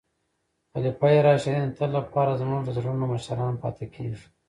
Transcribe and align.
خلفای 0.73 1.17
راشدین 1.27 1.65
د 1.69 1.75
تل 1.77 1.89
لپاره 1.97 2.39
زموږ 2.41 2.61
د 2.63 2.69
زړونو 2.77 3.03
مشران 3.13 3.53
پاتې 3.63 3.85
کیږي. 3.95 4.25